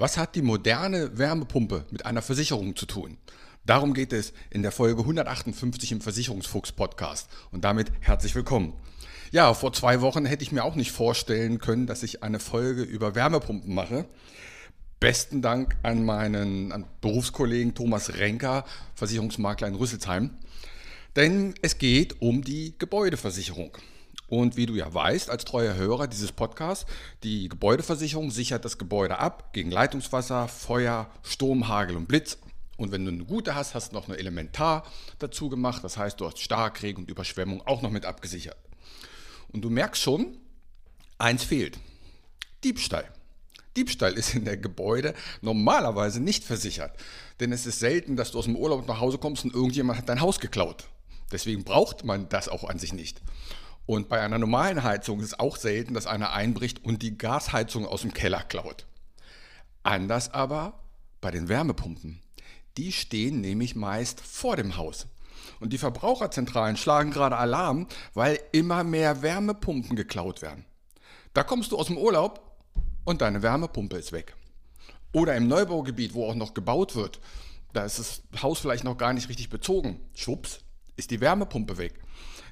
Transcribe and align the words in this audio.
Was 0.00 0.16
hat 0.16 0.34
die 0.34 0.40
moderne 0.40 1.18
Wärmepumpe 1.18 1.84
mit 1.90 2.06
einer 2.06 2.22
Versicherung 2.22 2.74
zu 2.74 2.86
tun? 2.86 3.18
Darum 3.66 3.92
geht 3.92 4.14
es 4.14 4.32
in 4.48 4.62
der 4.62 4.72
Folge 4.72 5.02
158 5.02 5.92
im 5.92 6.00
Versicherungsfuchs 6.00 6.72
Podcast. 6.72 7.28
Und 7.50 7.64
damit 7.64 7.92
herzlich 8.00 8.34
willkommen. 8.34 8.72
Ja, 9.30 9.52
vor 9.52 9.74
zwei 9.74 10.00
Wochen 10.00 10.24
hätte 10.24 10.42
ich 10.42 10.52
mir 10.52 10.64
auch 10.64 10.74
nicht 10.74 10.90
vorstellen 10.90 11.58
können, 11.58 11.86
dass 11.86 12.02
ich 12.02 12.22
eine 12.22 12.40
Folge 12.40 12.80
über 12.80 13.14
Wärmepumpen 13.14 13.74
mache. 13.74 14.06
Besten 15.00 15.42
Dank 15.42 15.76
an 15.82 16.02
meinen 16.02 16.72
an 16.72 16.86
Berufskollegen 17.02 17.74
Thomas 17.74 18.14
Renker, 18.14 18.64
Versicherungsmakler 18.94 19.68
in 19.68 19.74
Rüsselsheim. 19.74 20.30
Denn 21.14 21.52
es 21.60 21.76
geht 21.76 22.22
um 22.22 22.42
die 22.42 22.74
Gebäudeversicherung. 22.78 23.76
Und 24.30 24.56
wie 24.56 24.66
du 24.66 24.76
ja 24.76 24.94
weißt, 24.94 25.28
als 25.28 25.44
treuer 25.44 25.74
Hörer 25.74 26.06
dieses 26.06 26.30
Podcasts, 26.30 26.86
die 27.24 27.48
Gebäudeversicherung 27.48 28.30
sichert 28.30 28.64
das 28.64 28.78
Gebäude 28.78 29.18
ab 29.18 29.52
gegen 29.52 29.72
Leitungswasser, 29.72 30.46
Feuer, 30.46 31.10
Sturm, 31.24 31.66
Hagel 31.66 31.96
und 31.96 32.06
Blitz. 32.06 32.38
Und 32.76 32.92
wenn 32.92 33.04
du 33.04 33.10
eine 33.10 33.24
gute 33.24 33.56
hast, 33.56 33.74
hast 33.74 33.90
du 33.90 33.96
noch 33.96 34.08
eine 34.08 34.18
Elementar 34.18 34.84
dazu 35.18 35.48
gemacht. 35.48 35.82
Das 35.82 35.96
heißt, 35.96 36.20
du 36.20 36.26
hast 36.26 36.38
Starkregen 36.38 37.02
und 37.02 37.10
Überschwemmung 37.10 37.66
auch 37.66 37.82
noch 37.82 37.90
mit 37.90 38.06
abgesichert. 38.06 38.56
Und 39.48 39.62
du 39.62 39.68
merkst 39.68 40.00
schon, 40.00 40.38
eins 41.18 41.42
fehlt. 41.42 41.80
Diebstahl. 42.62 43.12
Diebstahl 43.76 44.12
ist 44.12 44.36
in 44.36 44.44
der 44.44 44.56
Gebäude 44.56 45.12
normalerweise 45.40 46.20
nicht 46.20 46.44
versichert. 46.44 46.96
Denn 47.40 47.50
es 47.50 47.66
ist 47.66 47.80
selten, 47.80 48.14
dass 48.14 48.30
du 48.30 48.38
aus 48.38 48.44
dem 48.44 48.54
Urlaub 48.54 48.86
nach 48.86 49.00
Hause 49.00 49.18
kommst 49.18 49.44
und 49.44 49.54
irgendjemand 49.54 49.98
hat 49.98 50.08
dein 50.08 50.20
Haus 50.20 50.38
geklaut. 50.38 50.88
Deswegen 51.32 51.64
braucht 51.64 52.04
man 52.04 52.28
das 52.28 52.48
auch 52.48 52.62
an 52.62 52.78
sich 52.78 52.92
nicht. 52.92 53.20
Und 53.90 54.08
bei 54.08 54.20
einer 54.20 54.38
normalen 54.38 54.84
Heizung 54.84 55.18
ist 55.18 55.26
es 55.26 55.40
auch 55.40 55.56
selten, 55.56 55.94
dass 55.94 56.06
einer 56.06 56.32
einbricht 56.32 56.84
und 56.84 57.02
die 57.02 57.18
Gasheizung 57.18 57.84
aus 57.84 58.02
dem 58.02 58.14
Keller 58.14 58.44
klaut. 58.44 58.86
Anders 59.82 60.32
aber 60.32 60.78
bei 61.20 61.32
den 61.32 61.48
Wärmepumpen. 61.48 62.22
Die 62.76 62.92
stehen 62.92 63.40
nämlich 63.40 63.74
meist 63.74 64.20
vor 64.20 64.54
dem 64.54 64.76
Haus. 64.76 65.08
Und 65.58 65.72
die 65.72 65.78
Verbraucherzentralen 65.78 66.76
schlagen 66.76 67.10
gerade 67.10 67.36
Alarm, 67.36 67.88
weil 68.14 68.38
immer 68.52 68.84
mehr 68.84 69.22
Wärmepumpen 69.22 69.96
geklaut 69.96 70.40
werden. 70.40 70.64
Da 71.34 71.42
kommst 71.42 71.72
du 71.72 71.76
aus 71.76 71.88
dem 71.88 71.98
Urlaub 71.98 72.60
und 73.04 73.22
deine 73.22 73.42
Wärmepumpe 73.42 73.96
ist 73.96 74.12
weg. 74.12 74.36
Oder 75.12 75.34
im 75.34 75.48
Neubaugebiet, 75.48 76.14
wo 76.14 76.28
auch 76.28 76.36
noch 76.36 76.54
gebaut 76.54 76.94
wird, 76.94 77.18
da 77.72 77.84
ist 77.84 77.98
das 77.98 78.22
Haus 78.40 78.60
vielleicht 78.60 78.84
noch 78.84 78.98
gar 78.98 79.12
nicht 79.14 79.28
richtig 79.28 79.50
bezogen. 79.50 80.00
Schwupps, 80.14 80.60
ist 80.94 81.10
die 81.10 81.20
Wärmepumpe 81.20 81.76
weg. 81.76 81.94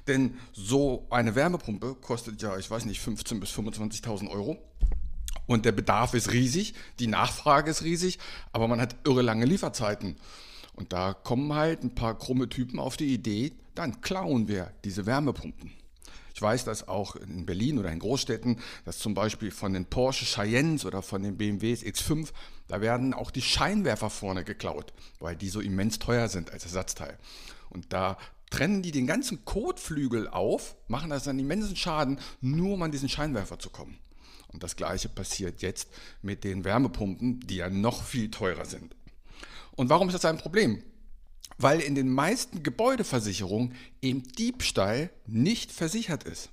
Denn 0.07 0.37
so 0.53 1.07
eine 1.09 1.35
Wärmepumpe 1.35 1.95
kostet 1.95 2.41
ja, 2.41 2.57
ich 2.57 2.69
weiß 2.69 2.85
nicht, 2.85 3.01
15.000 3.01 3.39
bis 3.39 3.51
25.000 3.51 4.29
Euro. 4.29 4.57
Und 5.45 5.65
der 5.65 5.71
Bedarf 5.71 6.13
ist 6.13 6.31
riesig, 6.31 6.75
die 6.99 7.07
Nachfrage 7.07 7.71
ist 7.71 7.83
riesig, 7.83 8.19
aber 8.51 8.67
man 8.67 8.79
hat 8.79 8.95
irre 9.03 9.21
lange 9.21 9.45
Lieferzeiten. 9.45 10.15
Und 10.73 10.93
da 10.93 11.13
kommen 11.13 11.53
halt 11.53 11.83
ein 11.83 11.95
paar 11.95 12.17
krumme 12.17 12.47
Typen 12.49 12.79
auf 12.79 12.97
die 12.97 13.13
Idee, 13.13 13.53
dann 13.75 14.01
klauen 14.01 14.47
wir 14.47 14.71
diese 14.83 15.05
Wärmepumpen. 15.05 15.71
Ich 16.39 16.41
weiß 16.41 16.63
dass 16.63 16.87
auch 16.87 17.17
in 17.17 17.45
Berlin 17.45 17.79
oder 17.79 17.91
in 17.91 17.99
Großstädten, 17.99 18.59
dass 18.85 18.99
zum 18.99 19.13
Beispiel 19.13 19.51
von 19.51 19.73
den 19.73 19.85
Porsche 19.85 20.23
Cheyennes 20.23 20.85
oder 20.85 21.01
von 21.01 21.21
den 21.21 21.35
BMWs 21.37 21.83
X5, 21.83 22.29
da 22.69 22.79
werden 22.79 23.13
auch 23.13 23.31
die 23.31 23.41
Scheinwerfer 23.41 24.09
vorne 24.09 24.45
geklaut, 24.45 24.93
weil 25.19 25.35
die 25.35 25.49
so 25.49 25.59
immens 25.59 25.99
teuer 25.99 26.29
sind 26.29 26.51
als 26.51 26.63
Ersatzteil. 26.63 27.17
Und 27.69 27.91
da 27.91 28.17
trennen 28.49 28.81
die 28.81 28.91
den 28.91 29.07
ganzen 29.07 29.45
Kotflügel 29.45 30.27
auf, 30.27 30.75
machen 30.87 31.09
das 31.09 31.27
einen 31.27 31.39
immensen 31.39 31.75
Schaden, 31.75 32.19
nur 32.41 32.73
um 32.73 32.81
an 32.81 32.91
diesen 32.91 33.09
Scheinwerfer 33.09 33.59
zu 33.59 33.69
kommen. 33.69 33.99
Und 34.47 34.63
das 34.63 34.75
gleiche 34.75 35.09
passiert 35.09 35.61
jetzt 35.61 35.89
mit 36.21 36.43
den 36.43 36.63
Wärmepumpen, 36.63 37.39
die 37.41 37.57
ja 37.57 37.69
noch 37.69 38.03
viel 38.03 38.31
teurer 38.31 38.65
sind. 38.65 38.95
Und 39.75 39.89
warum 39.89 40.09
ist 40.09 40.15
das 40.15 40.25
ein 40.25 40.37
Problem? 40.37 40.83
Weil 41.57 41.81
in 41.81 41.93
den 41.93 42.09
meisten 42.09 42.63
Gebäudeversicherungen 42.63 43.75
eben 44.01 44.23
Diebstahl 44.23 45.11
nicht 45.27 45.71
versichert 45.71 46.23
ist. 46.23 46.49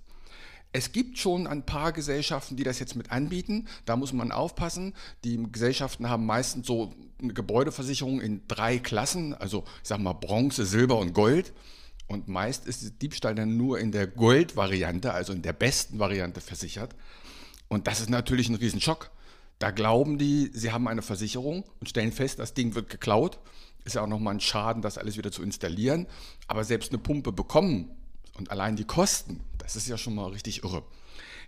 Es 0.72 0.92
gibt 0.92 1.16
schon 1.16 1.46
ein 1.46 1.64
paar 1.64 1.92
Gesellschaften, 1.92 2.56
die 2.56 2.64
das 2.64 2.78
jetzt 2.80 2.96
mit 2.96 3.10
anbieten. 3.10 3.66
Da 3.86 3.96
muss 3.96 4.12
man 4.12 4.30
aufpassen. 4.30 4.94
Die 5.24 5.42
Gesellschaften 5.50 6.10
haben 6.10 6.26
meistens 6.26 6.66
so 6.66 6.92
eine 7.18 7.32
Gebäudeversicherung 7.32 8.20
in 8.20 8.42
drei 8.46 8.78
Klassen, 8.78 9.32
also 9.32 9.64
ich 9.82 9.88
sag 9.88 10.00
mal 10.00 10.12
Bronze, 10.12 10.66
Silber 10.66 10.98
und 10.98 11.14
Gold. 11.14 11.54
Und 12.09 12.28
meist 12.28 12.67
ist 12.67 13.03
Diebstahl 13.03 13.34
dann 13.34 13.56
nur 13.56 13.81
in 13.81 13.91
der 13.91 14.06
Gold-Variante, 14.06 15.12
also 15.12 15.33
in 15.33 15.43
der 15.43 15.53
besten 15.53 15.99
Variante 15.99 16.41
versichert. 16.41 16.94
Und 17.69 17.87
das 17.89 18.00
ist 18.00 18.11
natürlich 18.11 18.49
ein 18.49 18.55
Riesenschock. 18.55 19.11
Da 19.59 19.71
glauben 19.71 20.19
die, 20.19 20.50
sie 20.53 20.71
haben 20.71 20.87
eine 20.87 21.03
Versicherung 21.03 21.65
und 21.81 21.89
stellen 21.89 22.12
fest, 22.12 22.39
das 22.39 22.55
Ding 22.55 22.75
wird 22.75 22.91
geklaut. 22.91 23.39
Ist 23.84 23.94
ja 23.94 24.03
auch 24.03 24.09
nochmal 24.09 24.34
ein 24.34 24.41
Schaden, 24.41 24.83
das 24.83 24.99
alles 24.99 25.17
wieder 25.17 25.33
zu 25.33 25.43
installieren. 25.43 26.06
Aber 26.47 26.65
selbst 26.65 26.91
eine 26.91 26.99
Pumpe 26.99 27.33
bekommen 27.33 27.91
und 28.34 28.50
allein 28.50 28.77
die 28.77 28.84
Kosten, 28.84 29.41
das 29.59 29.77
ist 29.77 29.88
ja 29.88 29.97
schon 29.97 30.15
mal 30.15 30.27
richtig 30.27 30.62
irre. 30.62 30.84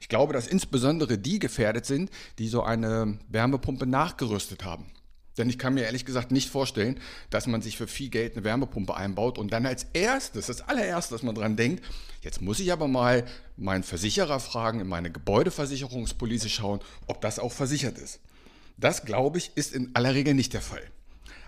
Ich 0.00 0.08
glaube, 0.08 0.32
dass 0.32 0.46
insbesondere 0.46 1.18
die 1.18 1.38
gefährdet 1.38 1.86
sind, 1.86 2.10
die 2.38 2.48
so 2.48 2.62
eine 2.62 3.18
Wärmepumpe 3.28 3.86
nachgerüstet 3.86 4.64
haben. 4.64 4.86
Denn 5.38 5.48
ich 5.48 5.58
kann 5.58 5.74
mir 5.74 5.84
ehrlich 5.84 6.04
gesagt 6.04 6.32
nicht 6.32 6.50
vorstellen, 6.50 7.00
dass 7.30 7.46
man 7.46 7.62
sich 7.62 7.76
für 7.76 7.86
viel 7.86 8.08
Geld 8.10 8.34
eine 8.34 8.44
Wärmepumpe 8.44 8.94
einbaut 8.96 9.38
und 9.38 9.52
dann 9.52 9.66
als 9.66 9.86
erstes, 9.92 10.46
das 10.46 10.60
allererste, 10.62 11.14
dass 11.14 11.22
man 11.22 11.34
dran 11.34 11.56
denkt, 11.56 11.84
jetzt 12.22 12.42
muss 12.42 12.60
ich 12.60 12.72
aber 12.72 12.88
mal 12.88 13.24
meinen 13.56 13.84
Versicherer 13.84 14.40
fragen, 14.40 14.80
in 14.80 14.88
meine 14.88 15.10
Gebäudeversicherungspolice 15.10 16.48
schauen, 16.48 16.80
ob 17.06 17.20
das 17.20 17.38
auch 17.38 17.52
versichert 17.52 17.98
ist. 17.98 18.20
Das, 18.76 19.04
glaube 19.04 19.38
ich, 19.38 19.52
ist 19.54 19.72
in 19.72 19.94
aller 19.94 20.14
Regel 20.14 20.34
nicht 20.34 20.52
der 20.52 20.60
Fall. 20.60 20.82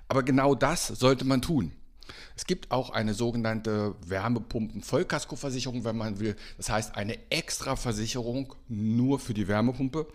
Aber 0.09 0.23
genau 0.23 0.55
das 0.55 0.89
sollte 0.89 1.25
man 1.25 1.43
tun. 1.43 1.73
Es 2.37 2.47
gibt 2.47 2.71
auch 2.71 2.91
eine 2.91 3.15
sogenannte 3.15 3.95
Wärmepumpen-Vollkaskoversicherung, 4.07 5.85
wenn 5.85 5.97
man 5.97 6.19
will. 6.19 6.37
Das 6.57 6.71
heißt 6.71 6.97
eine 6.97 7.19
Extraversicherung 7.31 8.55
nur 8.69 9.19
für 9.19 9.35
die 9.35 9.47
Wärmepumpe. 9.47 10.07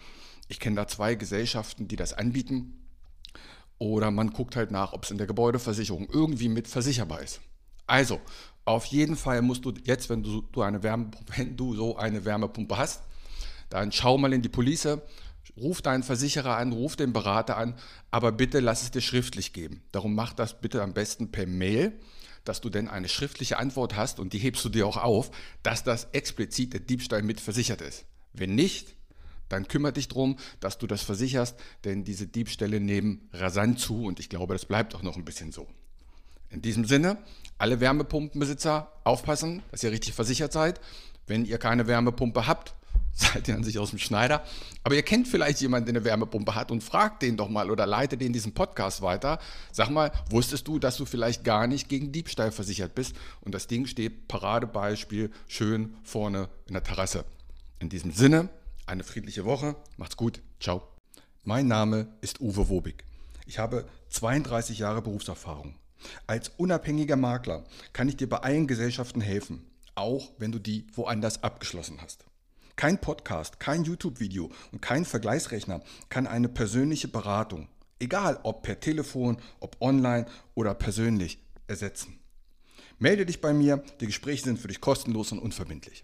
Ich 0.47 0.59
kenne 0.59 0.75
da 0.75 0.87
zwei 0.87 1.15
Gesellschaften, 1.15 1.87
die 1.87 1.95
das 1.95 2.13
anbieten. 2.13 2.84
Oder 3.77 4.11
man 4.11 4.31
guckt 4.31 4.55
halt 4.55 4.71
nach, 4.71 4.93
ob 4.93 5.03
es 5.03 5.11
in 5.11 5.17
der 5.17 5.27
Gebäudeversicherung 5.27 6.07
irgendwie 6.11 6.49
mit 6.49 6.67
versicherbar 6.67 7.21
ist. 7.21 7.41
Also, 7.87 8.21
auf 8.63 8.85
jeden 8.85 9.15
Fall 9.15 9.41
musst 9.41 9.65
du 9.65 9.73
jetzt, 9.83 10.09
wenn 10.09 10.23
du, 10.23 10.41
du 10.41 10.61
eine 10.61 10.81
Wärme, 10.81 11.11
wenn 11.35 11.55
du 11.55 11.75
so 11.75 11.97
eine 11.97 12.25
Wärmepumpe 12.25 12.77
hast, 12.77 13.03
dann 13.69 13.91
schau 13.91 14.17
mal 14.17 14.33
in 14.33 14.41
die 14.41 14.49
Police, 14.49 14.97
ruf 15.57 15.81
deinen 15.81 16.03
Versicherer 16.03 16.57
an, 16.57 16.71
ruf 16.71 16.95
den 16.95 17.13
Berater 17.13 17.57
an, 17.57 17.75
aber 18.11 18.31
bitte 18.31 18.59
lass 18.59 18.83
es 18.83 18.91
dir 18.91 19.01
schriftlich 19.01 19.53
geben. 19.53 19.81
Darum 19.91 20.15
mach 20.15 20.33
das 20.33 20.59
bitte 20.59 20.81
am 20.81 20.93
besten 20.93 21.31
per 21.31 21.45
Mail, 21.45 21.93
dass 22.43 22.61
du 22.61 22.69
denn 22.69 22.87
eine 22.87 23.09
schriftliche 23.09 23.57
Antwort 23.57 23.95
hast 23.95 24.19
und 24.19 24.33
die 24.33 24.37
hebst 24.37 24.63
du 24.65 24.69
dir 24.69 24.87
auch 24.87 24.97
auf, 24.97 25.31
dass 25.63 25.83
das 25.83 26.07
explizit 26.11 26.73
der 26.73 26.79
Diebstahl 26.79 27.23
mit 27.23 27.39
versichert 27.39 27.81
ist. 27.81 28.05
Wenn 28.33 28.55
nicht, 28.55 28.95
dann 29.49 29.67
kümmere 29.67 29.93
dich 29.93 30.07
darum, 30.07 30.37
dass 30.59 30.77
du 30.77 30.87
das 30.87 31.01
versicherst, 31.01 31.57
denn 31.83 32.03
diese 32.03 32.27
Diebstähle 32.27 32.79
nehmen 32.79 33.29
rasant 33.33 33.79
zu 33.79 34.05
und 34.05 34.19
ich 34.19 34.29
glaube, 34.29 34.53
das 34.53 34.65
bleibt 34.65 34.95
auch 34.95 35.03
noch 35.03 35.15
ein 35.15 35.25
bisschen 35.25 35.51
so. 35.51 35.67
In 36.49 36.61
diesem 36.61 36.85
Sinne, 36.85 37.17
alle 37.57 37.79
Wärmepumpenbesitzer 37.79 38.91
aufpassen, 39.03 39.63
dass 39.71 39.83
ihr 39.83 39.91
richtig 39.91 40.13
versichert 40.13 40.53
seid. 40.53 40.79
Wenn 41.27 41.45
ihr 41.45 41.57
keine 41.57 41.87
Wärmepumpe 41.87 42.47
habt, 42.47 42.75
seid 43.13 43.47
ihr 43.47 43.55
an 43.55 43.63
sich 43.63 43.79
aus 43.79 43.91
dem 43.91 43.99
Schneider. 43.99 44.43
Aber 44.83 44.95
ihr 44.95 45.03
kennt 45.03 45.27
vielleicht 45.27 45.61
jemanden, 45.61 45.87
der 45.87 45.95
eine 45.95 46.05
Wärmepumpe 46.05 46.53
hat 46.53 46.71
und 46.71 46.83
fragt 46.83 47.21
den 47.21 47.37
doch 47.37 47.49
mal 47.49 47.71
oder 47.71 47.85
leitet 47.85 48.21
den 48.21 48.33
diesen 48.33 48.53
Podcast 48.53 49.01
weiter. 49.01 49.39
Sag 49.71 49.89
mal, 49.89 50.11
wusstest 50.29 50.67
du, 50.67 50.79
dass 50.79 50.97
du 50.97 51.05
vielleicht 51.05 51.43
gar 51.43 51.67
nicht 51.67 51.87
gegen 51.87 52.11
Diebstahl 52.11 52.51
versichert 52.51 52.93
bist? 52.93 53.15
Und 53.41 53.55
das 53.55 53.67
Ding 53.67 53.85
steht 53.85 54.27
Paradebeispiel 54.27 55.31
schön 55.47 55.95
vorne 56.03 56.49
in 56.67 56.73
der 56.73 56.83
Terrasse. 56.83 57.25
In 57.79 57.89
diesem 57.89 58.11
Sinne, 58.11 58.49
eine 58.85 59.03
friedliche 59.03 59.45
Woche. 59.45 59.75
Macht's 59.97 60.17
gut. 60.17 60.41
Ciao. 60.59 60.83
Mein 61.43 61.67
Name 61.67 62.07
ist 62.21 62.41
Uwe 62.41 62.69
Wobig. 62.69 63.03
Ich 63.45 63.59
habe 63.59 63.87
32 64.09 64.79
Jahre 64.79 65.01
Berufserfahrung. 65.01 65.75
Als 66.27 66.49
unabhängiger 66.57 67.15
Makler 67.15 67.63
kann 67.93 68.09
ich 68.09 68.17
dir 68.17 68.29
bei 68.29 68.37
allen 68.37 68.67
Gesellschaften 68.67 69.21
helfen, 69.21 69.65
auch 69.95 70.31
wenn 70.37 70.51
du 70.51 70.59
die 70.59 70.87
woanders 70.93 71.43
abgeschlossen 71.43 72.01
hast. 72.01 72.25
Kein 72.75 72.99
Podcast, 72.99 73.59
kein 73.59 73.83
YouTube-Video 73.83 74.51
und 74.71 74.81
kein 74.81 75.05
Vergleichsrechner 75.05 75.81
kann 76.09 76.27
eine 76.27 76.49
persönliche 76.49 77.07
Beratung 77.07 77.69
Egal 77.99 78.39
ob 78.43 78.63
per 78.63 78.79
Telefon, 78.79 79.37
ob 79.59 79.77
online 79.81 80.25
oder 80.53 80.73
persönlich 80.73 81.39
ersetzen. 81.67 82.19
Melde 82.99 83.25
dich 83.25 83.41
bei 83.41 83.53
mir, 83.53 83.83
die 84.01 84.07
Gespräche 84.07 84.43
sind 84.43 84.59
für 84.59 84.67
dich 84.67 84.81
kostenlos 84.81 85.31
und 85.31 85.39
unverbindlich. 85.39 86.03